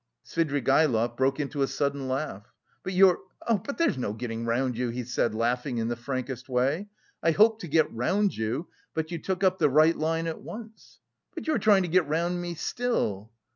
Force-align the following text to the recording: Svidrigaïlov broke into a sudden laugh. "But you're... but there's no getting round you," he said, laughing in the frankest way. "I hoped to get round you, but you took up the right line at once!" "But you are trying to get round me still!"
Svidrigaïlov 0.25 1.15
broke 1.15 1.39
into 1.39 1.61
a 1.61 1.67
sudden 1.67 2.07
laugh. 2.07 2.51
"But 2.81 2.93
you're... 2.93 3.19
but 3.47 3.77
there's 3.77 3.99
no 3.99 4.13
getting 4.13 4.45
round 4.47 4.75
you," 4.75 4.89
he 4.89 5.03
said, 5.03 5.35
laughing 5.35 5.77
in 5.77 5.89
the 5.89 5.95
frankest 5.95 6.49
way. 6.49 6.89
"I 7.21 7.29
hoped 7.29 7.61
to 7.61 7.67
get 7.67 7.93
round 7.93 8.35
you, 8.35 8.67
but 8.95 9.11
you 9.11 9.19
took 9.19 9.43
up 9.43 9.59
the 9.59 9.69
right 9.69 9.95
line 9.95 10.25
at 10.25 10.41
once!" 10.41 10.97
"But 11.35 11.45
you 11.45 11.53
are 11.53 11.59
trying 11.59 11.83
to 11.83 11.87
get 11.87 12.07
round 12.07 12.41
me 12.41 12.55
still!" 12.55 13.31